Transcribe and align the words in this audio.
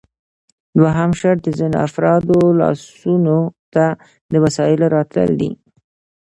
دوهم 0.79 1.11
شرط 1.19 1.39
د 1.43 1.47
ځینو 1.59 1.77
افرادو 1.87 2.39
لاسونو 2.59 3.37
ته 3.73 3.85
د 4.31 4.33
وسایلو 4.43 4.85
راتلل 4.95 5.31
دي 5.41 5.51